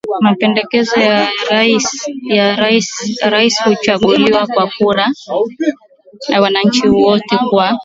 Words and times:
mapendekezo 0.21 0.99
ya 2.35 2.55
rais 2.57 2.89
Rais 3.29 3.63
huchaguliwa 3.65 4.47
kwa 4.47 4.67
kura 4.77 5.07
ya 6.29 6.41
wananchi 6.41 6.87
wote 6.87 7.37
kwa 7.49 7.79